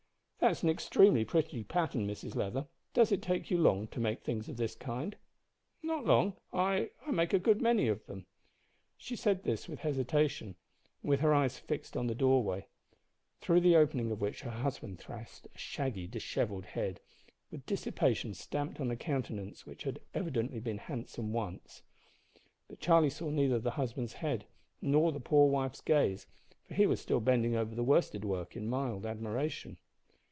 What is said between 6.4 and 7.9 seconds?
I I make a good many